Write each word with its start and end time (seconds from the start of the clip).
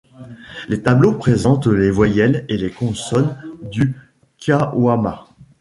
Les 0.67 0.81
tableaux 0.81 1.13
présentent 1.13 1.67
les 1.67 1.91
voyelles 1.91 2.43
et 2.49 2.57
les 2.57 2.71
consonnes 2.71 3.37
du 3.61 3.93
kwama. 4.39 5.27